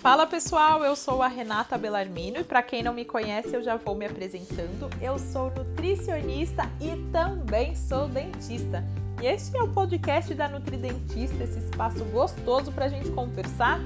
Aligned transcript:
Fala 0.00 0.26
pessoal, 0.26 0.82
eu 0.82 0.96
sou 0.96 1.22
a 1.22 1.28
Renata 1.28 1.76
Bellarmino 1.76 2.38
e 2.38 2.44
para 2.44 2.62
quem 2.62 2.82
não 2.82 2.94
me 2.94 3.04
conhece, 3.04 3.54
eu 3.54 3.62
já 3.62 3.76
vou 3.76 3.94
me 3.94 4.06
apresentando. 4.06 4.88
Eu 4.98 5.18
sou 5.18 5.50
nutricionista 5.50 6.62
e 6.80 6.96
também 7.12 7.76
sou 7.76 8.08
dentista. 8.08 8.82
E 9.20 9.26
este 9.26 9.54
é 9.58 9.62
o 9.62 9.68
podcast 9.68 10.32
da 10.32 10.48
Nutridentista, 10.48 11.44
esse 11.44 11.58
espaço 11.58 12.02
gostoso 12.06 12.72
para 12.72 12.86
a 12.86 12.88
gente 12.88 13.10
conversar 13.10 13.78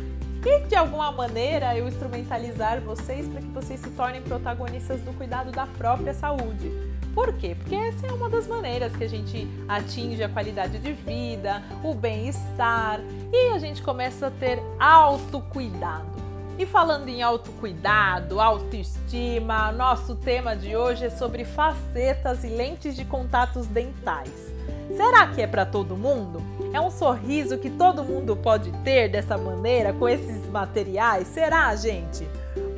e 0.46 0.60
de 0.68 0.76
alguma 0.76 1.10
maneira 1.10 1.76
eu 1.76 1.88
instrumentalizar 1.88 2.80
vocês 2.80 3.26
para 3.26 3.40
que 3.40 3.48
vocês 3.48 3.80
se 3.80 3.90
tornem 3.90 4.22
protagonistas 4.22 5.00
do 5.00 5.12
cuidado 5.14 5.50
da 5.50 5.66
própria 5.66 6.14
saúde. 6.14 6.70
Por 7.14 7.32
quê? 7.34 7.54
Porque 7.54 7.76
essa 7.76 8.06
é 8.06 8.12
uma 8.12 8.28
das 8.28 8.46
maneiras 8.46 8.94
que 8.96 9.04
a 9.04 9.08
gente 9.08 9.48
atinge 9.68 10.22
a 10.22 10.28
qualidade 10.28 10.78
de 10.78 10.92
vida, 10.92 11.62
o 11.82 11.94
bem-estar 11.94 13.00
e 13.32 13.50
a 13.50 13.58
gente 13.58 13.82
começa 13.82 14.26
a 14.26 14.30
ter 14.30 14.60
autocuidado. 14.80 16.14
E 16.58 16.66
falando 16.66 17.08
em 17.08 17.22
autocuidado, 17.22 18.40
autoestima, 18.40 19.72
nosso 19.72 20.14
tema 20.14 20.54
de 20.54 20.76
hoje 20.76 21.06
é 21.06 21.10
sobre 21.10 21.44
facetas 21.44 22.44
e 22.44 22.48
lentes 22.48 22.94
de 22.94 23.04
contatos 23.04 23.66
dentais. 23.66 24.52
Será 24.96 25.26
que 25.26 25.42
é 25.42 25.46
para 25.46 25.66
todo 25.66 25.96
mundo? 25.96 26.40
É 26.72 26.80
um 26.80 26.90
sorriso 26.90 27.58
que 27.58 27.70
todo 27.70 28.04
mundo 28.04 28.36
pode 28.36 28.70
ter 28.84 29.08
dessa 29.08 29.36
maneira, 29.36 29.92
com 29.92 30.08
esses 30.08 30.46
materiais? 30.48 31.26
Será, 31.26 31.74
gente? 31.74 32.28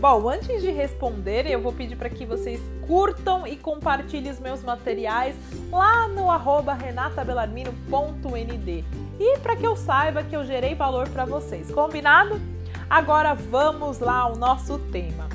Bom, 0.08 0.28
antes 0.28 0.62
de 0.62 0.70
responder, 0.70 1.50
eu 1.50 1.60
vou 1.60 1.72
pedir 1.72 1.96
para 1.96 2.08
que 2.08 2.24
vocês 2.24 2.60
curtam 2.86 3.44
e 3.44 3.56
compartilhem 3.56 4.30
os 4.30 4.38
meus 4.38 4.62
materiais 4.62 5.34
lá 5.68 6.06
no 6.06 6.30
arroba 6.30 6.74
renatabelarmino.nd 6.74 8.84
e 9.18 9.38
para 9.40 9.56
que 9.56 9.66
eu 9.66 9.74
saiba 9.74 10.22
que 10.22 10.36
eu 10.36 10.44
gerei 10.44 10.76
valor 10.76 11.08
para 11.08 11.24
vocês, 11.24 11.72
combinado? 11.72 12.40
Agora 12.88 13.34
vamos 13.34 13.98
lá 13.98 14.18
ao 14.18 14.36
nosso 14.36 14.78
tema. 14.92 15.25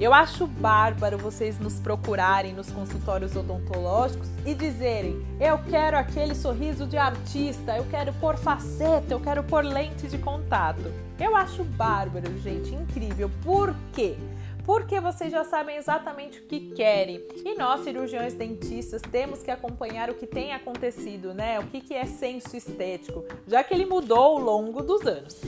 Eu 0.00 0.12
acho 0.12 0.48
bárbaro 0.48 1.16
vocês 1.16 1.58
nos 1.60 1.78
procurarem 1.78 2.52
nos 2.52 2.68
consultórios 2.68 3.36
odontológicos 3.36 4.28
e 4.44 4.52
dizerem: 4.52 5.24
eu 5.40 5.58
quero 5.70 5.96
aquele 5.96 6.34
sorriso 6.34 6.84
de 6.84 6.96
artista, 6.96 7.76
eu 7.76 7.86
quero 7.88 8.12
pôr 8.14 8.36
faceta, 8.36 9.14
eu 9.14 9.20
quero 9.20 9.44
pôr 9.44 9.64
lente 9.64 10.08
de 10.08 10.18
contato. 10.18 10.92
Eu 11.18 11.36
acho 11.36 11.62
bárbaro, 11.62 12.26
gente, 12.40 12.74
incrível. 12.74 13.30
Por 13.44 13.72
quê? 13.92 14.16
Porque 14.64 14.98
vocês 14.98 15.30
já 15.30 15.44
sabem 15.44 15.76
exatamente 15.76 16.40
o 16.40 16.42
que 16.42 16.72
querem. 16.72 17.22
E 17.44 17.54
nós, 17.54 17.84
cirurgiões 17.84 18.34
dentistas, 18.34 19.00
temos 19.02 19.42
que 19.42 19.50
acompanhar 19.50 20.10
o 20.10 20.14
que 20.14 20.26
tem 20.26 20.54
acontecido, 20.54 21.32
né? 21.32 21.60
O 21.60 21.66
que, 21.66 21.80
que 21.80 21.94
é 21.94 22.06
senso 22.06 22.56
estético, 22.56 23.24
já 23.46 23.62
que 23.62 23.72
ele 23.72 23.86
mudou 23.86 24.18
ao 24.18 24.38
longo 24.38 24.82
dos 24.82 25.06
anos. 25.06 25.40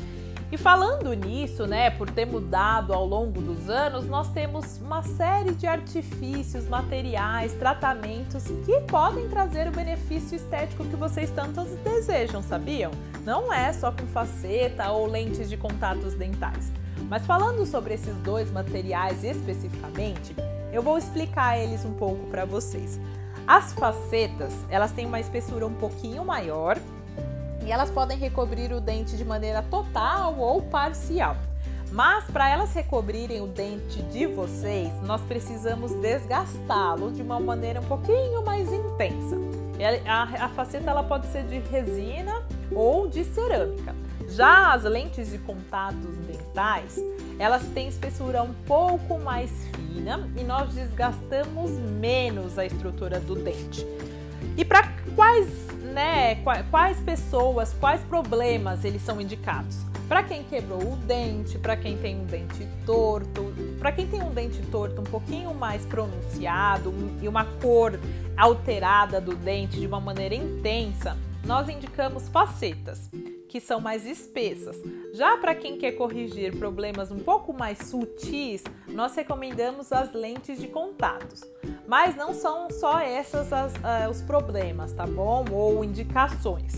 E 0.51 0.57
falando 0.57 1.13
nisso, 1.13 1.67
né, 1.67 1.91
por 1.91 2.09
ter 2.09 2.25
mudado 2.25 2.93
ao 2.93 3.05
longo 3.05 3.41
dos 3.41 3.69
anos, 3.69 4.07
nós 4.07 4.29
temos 4.29 4.79
uma 4.79 5.03
série 5.03 5.53
de 5.53 5.67
artifícios, 5.67 6.69
materiais, 6.69 7.53
tratamentos 7.55 8.45
que 8.65 8.81
podem 8.83 9.29
trazer 9.29 9.67
o 9.67 9.73
benefício 9.73 10.37
estético 10.37 10.85
que 10.85 10.95
vocês 10.95 11.31
tanto 11.33 11.65
desejam, 11.83 12.43
sabiam? 12.43 12.93
Não 13.25 13.53
é 13.53 13.73
só 13.73 13.91
com 13.91 14.07
faceta 14.07 14.89
ou 14.93 15.07
lentes 15.09 15.49
de 15.49 15.57
contatos 15.57 16.15
dentais. 16.15 16.71
Mas 17.09 17.27
falando 17.27 17.67
sobre 17.67 17.95
esses 17.95 18.15
dois 18.19 18.49
materiais 18.53 19.25
especificamente, 19.25 20.35
eu 20.73 20.81
vou 20.81 20.97
explicar 20.97 21.59
eles 21.59 21.85
um 21.85 21.93
pouco 21.95 22.25
para 22.27 22.45
vocês. 22.45 23.01
As 23.49 23.73
facetas, 23.73 24.55
elas 24.71 24.93
têm 24.93 25.07
uma 25.07 25.19
espessura 25.19 25.67
um 25.67 25.75
pouquinho 25.75 26.25
maior 26.25 26.79
e 27.67 27.73
elas 27.73 27.91
podem 27.91 28.17
recobrir 28.17 28.73
o 28.73 28.81
dente 28.81 29.17
de 29.17 29.25
maneira 29.25 29.61
total 29.63 30.39
ou 30.39 30.63
parcial. 30.63 31.37
Mas 31.91 32.25
para 32.25 32.49
elas 32.49 32.73
recobrirem 32.73 33.41
o 33.41 33.47
dente 33.47 34.03
de 34.05 34.27
vocês, 34.27 34.91
nós 35.03 35.21
precisamos 35.23 35.93
desgastá-lo 35.95 37.11
de 37.11 37.23
uma 37.23 37.41
maneira 37.41 37.81
um 37.81 37.85
pouquinho 37.85 38.45
mais 38.45 38.73
intensa. 38.73 39.37
A, 40.07 40.45
a 40.45 40.49
faceta 40.51 40.91
ela 40.91 41.03
pode 41.03 41.27
ser 41.27 41.45
de 41.45 41.59
resina 41.59 42.43
ou 42.73 43.09
de 43.09 43.25
cerâmica. 43.25 43.95
Já 44.29 44.73
as 44.73 44.83
lentes 44.85 45.31
de 45.31 45.39
contatos 45.39 46.17
dentais, 46.27 47.01
elas 47.39 47.63
têm 47.75 47.89
espessura 47.89 48.43
um 48.43 48.53
pouco 48.67 49.19
mais 49.19 49.51
fina 49.75 50.29
e 50.37 50.43
nós 50.43 50.73
desgastamos 50.75 51.71
menos 51.71 52.59
a 52.59 52.67
estrutura 52.67 53.21
do 53.21 53.35
dente. 53.37 53.87
E 54.57 54.65
para 54.65 54.93
quais, 55.15 55.49
né, 55.97 56.37
quais 56.71 57.01
pessoas, 57.01 57.73
quais 57.73 58.03
problemas 58.03 58.85
eles 58.85 59.01
são 59.01 59.19
indicados? 59.19 59.79
Para 60.07 60.23
quem 60.23 60.45
quebrou 60.45 60.93
o 60.93 60.97
dente, 60.97 61.59
para 61.59 61.75
quem 61.75 61.97
tem 61.97 62.21
um 62.21 62.27
dente 62.27 62.69
torto, 62.85 63.51
para 63.79 63.91
quem 63.91 64.07
tem 64.07 64.23
um 64.23 64.31
dente 64.31 64.61
torto 64.71 65.01
um 65.01 65.05
pouquinho 65.05 65.55
mais 65.55 65.87
pronunciado 65.87 66.93
e 67.23 67.27
uma 67.27 67.47
cor 67.63 67.99
alterada 68.37 69.23
do 69.23 69.35
dente 69.35 69.81
de 69.81 69.87
uma 69.87 69.99
maneira 69.99 70.35
intensa, 70.35 71.17
nós 71.47 71.67
indicamos 71.67 72.29
facetas 72.29 73.11
que 73.49 73.59
são 73.59 73.81
mais 73.81 74.05
espessas. 74.05 74.77
Já 75.15 75.39
para 75.39 75.55
quem 75.55 75.79
quer 75.79 75.93
corrigir 75.93 76.59
problemas 76.59 77.11
um 77.11 77.21
pouco 77.21 77.55
mais 77.55 77.79
sutis, 77.79 78.63
nós 78.87 79.17
recomendamos 79.17 79.91
as 79.93 80.13
lentes 80.13 80.59
de 80.59 80.69
contatos. 80.69 81.41
Mas 81.87 82.17
não 82.17 82.35
são 82.35 82.69
só 82.71 82.99
essas 83.01 83.53
as, 83.53 83.73
uh, 83.75 84.11
os 84.11 84.23
problemas, 84.23 84.93
tá 84.93 85.07
bom? 85.07 85.45
Ou 85.51 85.85
indicações. 85.85 86.75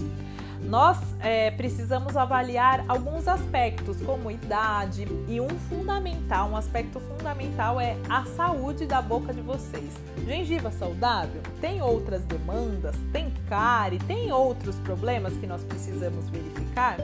Nós 0.60 0.98
é, 1.20 1.50
precisamos 1.52 2.16
avaliar 2.16 2.84
alguns 2.88 3.26
aspectos, 3.26 4.02
como 4.02 4.30
idade, 4.30 5.06
e 5.26 5.40
um 5.40 5.48
fundamental, 5.48 6.50
um 6.50 6.56
aspecto 6.56 7.00
fundamental 7.00 7.80
é 7.80 7.96
a 8.08 8.24
saúde 8.24 8.84
da 8.84 9.00
boca 9.00 9.32
de 9.32 9.40
vocês. 9.40 9.94
Gengiva 10.26 10.70
saudável? 10.70 11.40
Tem 11.60 11.80
outras 11.80 12.22
demandas? 12.24 12.96
Tem 13.12 13.32
cárie? 13.48 13.98
Tem 14.00 14.30
outros 14.30 14.76
problemas 14.80 15.32
que 15.34 15.46
nós 15.46 15.64
precisamos 15.64 16.28
verificar? 16.28 16.96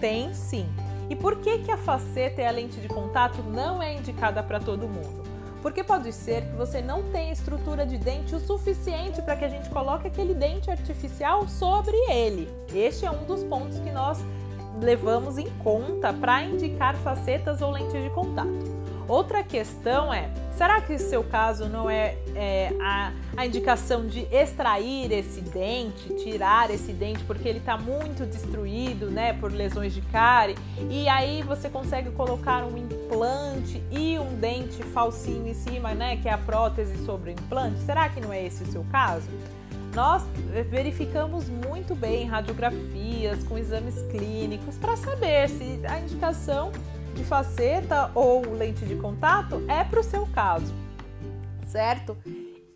Tem 0.00 0.32
sim. 0.32 0.66
E 1.10 1.16
por 1.16 1.36
que, 1.36 1.58
que 1.58 1.70
a 1.70 1.76
faceta 1.76 2.40
e 2.40 2.46
a 2.46 2.50
lente 2.50 2.80
de 2.80 2.88
contato 2.88 3.42
não 3.42 3.82
é 3.82 3.96
indicada 3.96 4.42
para 4.42 4.60
todo 4.60 4.88
mundo? 4.88 5.29
Porque 5.62 5.84
pode 5.84 6.12
ser 6.12 6.42
que 6.42 6.56
você 6.56 6.80
não 6.80 7.02
tenha 7.10 7.32
estrutura 7.32 7.84
de 7.84 7.98
dente 7.98 8.34
o 8.34 8.40
suficiente 8.40 9.20
para 9.20 9.36
que 9.36 9.44
a 9.44 9.48
gente 9.48 9.68
coloque 9.68 10.06
aquele 10.06 10.34
dente 10.34 10.70
artificial 10.70 11.46
sobre 11.48 11.96
ele. 12.10 12.48
Este 12.74 13.04
é 13.04 13.10
um 13.10 13.24
dos 13.24 13.42
pontos 13.44 13.78
que 13.78 13.90
nós 13.90 14.18
levamos 14.80 15.36
em 15.36 15.50
conta 15.62 16.12
para 16.12 16.42
indicar 16.42 16.96
facetas 16.96 17.60
ou 17.60 17.70
lentes 17.70 18.02
de 18.02 18.10
contato. 18.10 18.79
Outra 19.10 19.42
questão 19.42 20.14
é: 20.14 20.30
será 20.56 20.80
que 20.80 20.96
seu 20.96 21.24
caso 21.24 21.68
não 21.68 21.90
é, 21.90 22.14
é 22.32 22.72
a, 22.80 23.12
a, 23.36 23.44
indicação 23.44 24.06
de 24.06 24.20
extrair 24.30 25.10
esse 25.10 25.40
dente, 25.40 26.14
tirar 26.22 26.70
esse 26.70 26.92
dente, 26.92 27.24
porque 27.24 27.48
ele 27.48 27.58
está 27.58 27.76
muito 27.76 28.24
destruído, 28.24 29.10
né, 29.10 29.32
por 29.32 29.50
lesões 29.50 29.92
de 29.92 30.00
cárie, 30.00 30.56
e 30.88 31.08
aí 31.08 31.42
você 31.42 31.68
consegue 31.68 32.12
colocar 32.12 32.64
um 32.64 32.78
implante 32.78 33.82
e 33.90 34.16
um 34.16 34.36
dente 34.36 34.80
falsinho 34.84 35.48
em 35.48 35.54
cima, 35.54 35.92
né, 35.92 36.16
que 36.18 36.28
é 36.28 36.32
a 36.32 36.38
prótese 36.38 37.04
sobre 37.04 37.30
o 37.30 37.32
implante? 37.32 37.80
Será 37.80 38.08
que 38.08 38.20
não 38.20 38.32
é 38.32 38.46
esse 38.46 38.62
o 38.62 38.66
seu 38.66 38.86
caso? 38.92 39.28
Nós 39.92 40.22
verificamos 40.70 41.48
muito 41.48 41.96
bem 41.96 42.26
radiografias 42.26 43.42
com 43.42 43.58
exames 43.58 44.00
clínicos 44.02 44.76
para 44.76 44.96
saber 44.96 45.48
se 45.48 45.80
a 45.84 45.98
indicação 45.98 46.70
de 47.14 47.24
faceta 47.24 48.10
ou 48.14 48.52
lente 48.54 48.84
de 48.84 48.96
contato 48.96 49.62
é 49.68 49.84
para 49.84 50.00
o 50.00 50.04
seu 50.04 50.26
caso, 50.26 50.72
certo? 51.66 52.16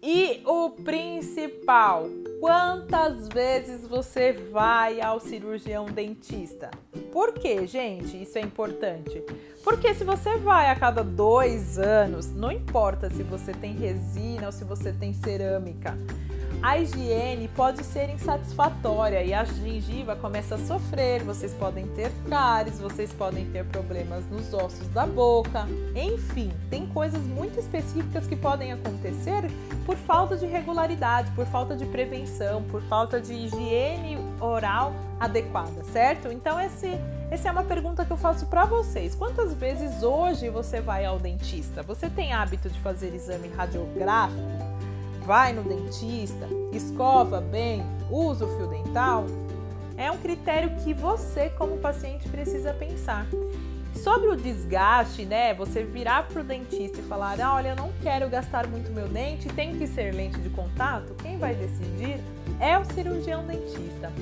E 0.06 0.43
o 0.45 0.69
principal, 0.69 2.06
quantas 2.39 3.27
vezes 3.28 3.89
você 3.89 4.34
vai 4.34 5.00
ao 5.00 5.19
cirurgião 5.19 5.86
dentista? 5.86 6.71
Por 7.10 7.33
que, 7.33 7.66
gente, 7.66 8.22
isso 8.22 8.36
é 8.36 8.42
importante? 8.42 9.22
Porque 9.63 9.95
se 9.95 10.04
você 10.04 10.36
vai 10.36 10.69
a 10.69 10.77
cada 10.77 11.03
dois 11.03 11.78
anos, 11.78 12.31
não 12.31 12.53
importa 12.53 13.09
se 13.09 13.22
você 13.22 13.53
tem 13.53 13.72
resina 13.72 14.45
ou 14.45 14.53
se 14.53 14.63
você 14.63 14.92
tem 14.92 15.15
cerâmica, 15.15 15.97
a 16.65 16.78
higiene 16.78 17.47
pode 17.49 17.84
ser 17.84 18.09
insatisfatória 18.09 19.22
e 19.22 19.34
a 19.34 19.45
gengiva 19.45 20.16
começa 20.16 20.55
a 20.55 20.59
sofrer, 20.59 21.22
vocês 21.22 21.53
podem 21.53 21.87
ter 21.89 22.11
cáries, 22.27 22.81
vocês 22.81 23.13
podem 23.13 23.45
ter 23.51 23.66
problemas 23.66 24.25
nos 24.31 24.55
ossos 24.55 24.89
da 24.89 25.05
boca, 25.05 25.66
enfim, 25.95 26.51
tem 26.71 26.87
coisas 26.87 27.21
muito 27.27 27.61
específicas 27.61 28.27
que 28.27 28.34
podem 28.34 28.72
acontecer 28.72 29.43
por 29.84 29.95
falta 29.95 30.39
de 30.39 30.47
regularidade, 30.47 31.31
por 31.33 31.45
falta 31.45 31.77
de 31.77 31.84
prevenção, 31.84 32.63
por 32.63 32.81
falta 32.84 33.21
de 33.21 33.34
higiene 33.34 34.17
oral 34.41 34.95
adequada, 35.21 35.84
certo? 35.93 36.33
Então 36.33 36.59
esse 36.59 36.99
essa 37.31 37.49
é 37.49 37.53
uma 37.53 37.65
pergunta 37.65 38.07
que 38.07 38.10
eu 38.10 38.17
faço 38.17 38.47
para 38.47 38.65
vocês. 38.65 39.15
Quantas 39.15 39.53
vezes 39.53 40.03
hoje 40.03 40.49
você 40.49 40.81
vai 40.81 41.05
ao 41.05 41.19
dentista? 41.19 41.83
Você 41.83 42.09
tem 42.09 42.33
hábito 42.33 42.71
de 42.71 42.81
fazer 42.81 43.15
exame 43.15 43.49
radiográfico? 43.49 44.73
Vai 45.24 45.53
no 45.53 45.62
dentista, 45.62 46.48
escova 46.72 47.41
bem, 47.41 47.82
usa 48.10 48.44
o 48.44 48.56
fio 48.56 48.66
dental, 48.66 49.26
é 49.97 50.10
um 50.10 50.18
critério 50.18 50.71
que 50.82 50.92
você, 50.92 51.48
como 51.50 51.78
paciente, 51.78 52.28
precisa 52.28 52.72
pensar. 52.74 53.26
Sobre 53.94 54.28
o 54.28 54.36
desgaste, 54.36 55.24
né? 55.24 55.54
Você 55.54 55.84
virar 55.84 56.26
pro 56.26 56.42
dentista 56.42 56.98
e 56.98 57.03
falar: 57.04 57.41
ah, 57.41 57.54
olha, 57.54 57.68
eu 57.68 57.76
não 57.76 57.92
quero 58.03 58.28
gastar 58.28 58.66
muito 58.66 58.91
meu 58.91 59.09
dente, 59.09 59.48
tem 59.50 59.78
que 59.78 59.86
ser 59.86 60.12
lente 60.12 60.38
de 60.41 60.50
contato. 60.50 61.15
Quem 61.22 61.38
vai 61.38 61.54
decidir 61.54 62.21
é 62.60 62.76
o 62.76 62.84
cirurgião 62.84 63.47
dentista. 63.47 64.12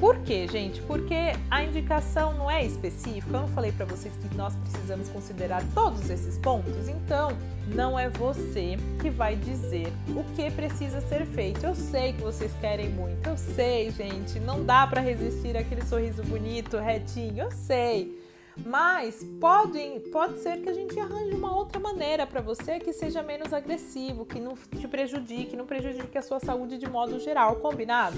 Por 0.00 0.18
quê, 0.18 0.46
gente? 0.46 0.80
Porque 0.82 1.32
a 1.50 1.62
indicação 1.62 2.34
não 2.34 2.50
é 2.50 2.64
específica. 2.64 3.36
Eu 3.36 3.40
não 3.40 3.48
falei 3.48 3.72
para 3.72 3.84
vocês 3.84 4.14
que 4.14 4.36
nós 4.36 4.54
precisamos 4.56 5.08
considerar 5.08 5.62
todos 5.74 6.08
esses 6.10 6.38
pontos. 6.38 6.88
Então, 6.88 7.30
não 7.74 7.98
é 7.98 8.08
você 8.08 8.76
que 9.00 9.10
vai 9.10 9.36
dizer 9.36 9.92
o 10.08 10.24
que 10.34 10.50
precisa 10.50 11.00
ser 11.00 11.26
feito. 11.26 11.64
Eu 11.64 11.74
sei 11.74 12.12
que 12.12 12.22
vocês 12.22 12.52
querem 12.60 12.88
muito. 12.90 13.28
Eu 13.28 13.36
sei, 13.36 13.90
gente. 13.90 14.38
Não 14.38 14.64
dá 14.64 14.86
para 14.86 15.00
resistir 15.00 15.56
àquele 15.56 15.84
sorriso 15.84 16.22
bonito, 16.22 16.76
retinho. 16.78 17.44
Eu 17.44 17.50
sei. 17.50 18.18
Mas 18.66 19.24
pode, 19.40 19.78
pode 20.10 20.40
ser 20.40 20.60
que 20.60 20.68
a 20.68 20.74
gente 20.74 20.98
arranje 20.98 21.32
uma 21.32 21.54
outra 21.56 21.78
maneira 21.78 22.26
para 22.26 22.40
você 22.40 22.80
que 22.80 22.92
seja 22.92 23.22
menos 23.22 23.52
agressivo, 23.52 24.26
que 24.26 24.40
não 24.40 24.54
te 24.56 24.88
prejudique, 24.88 25.56
não 25.56 25.64
prejudique 25.64 26.18
a 26.18 26.22
sua 26.22 26.40
saúde 26.40 26.76
de 26.76 26.88
modo 26.88 27.20
geral, 27.20 27.56
combinado? 27.56 28.16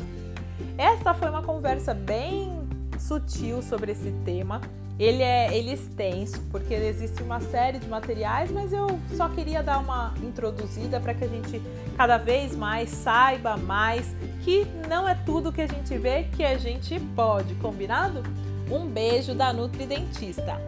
Essa 0.76 1.14
foi 1.14 1.28
uma 1.28 1.42
conversa 1.42 1.94
bem 1.94 2.60
sutil 2.98 3.62
sobre 3.62 3.92
esse 3.92 4.10
tema. 4.24 4.60
Ele 4.98 5.22
é 5.22 5.56
ele 5.56 5.70
é 5.70 5.74
extenso, 5.74 6.42
porque 6.50 6.74
existe 6.74 7.22
uma 7.22 7.40
série 7.40 7.78
de 7.78 7.88
materiais, 7.88 8.50
mas 8.50 8.70
eu 8.70 9.00
só 9.16 9.30
queria 9.30 9.62
dar 9.62 9.78
uma 9.78 10.12
introduzida 10.22 11.00
para 11.00 11.14
que 11.14 11.24
a 11.24 11.28
gente 11.28 11.62
cada 11.96 12.18
vez 12.18 12.54
mais 12.54 12.90
saiba 12.90 13.56
mais 13.56 14.14
que 14.42 14.66
não 14.88 15.08
é 15.08 15.14
tudo 15.14 15.50
que 15.50 15.62
a 15.62 15.66
gente 15.66 15.96
vê 15.96 16.24
que 16.24 16.44
a 16.44 16.58
gente 16.58 17.00
pode, 17.16 17.54
combinado? 17.54 18.22
Um 18.70 18.86
beijo 18.86 19.34
da 19.34 19.52
Nutri 19.52 19.86
Dentista. 19.86 20.60